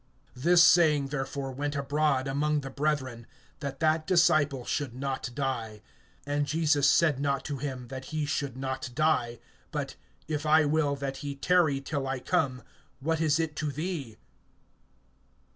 [0.35, 3.27] (23)This saying therefore went abroad among the brethren,
[3.59, 5.79] that that disciple should not die.
[6.25, 9.37] And Jesus said not to him, that he should not die;
[9.69, 9.95] but,
[10.27, 12.63] If I will that he tarry till I come,
[12.99, 14.17] what is it to thee?